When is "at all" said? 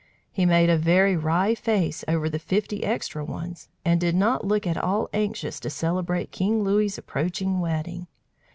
4.65-5.11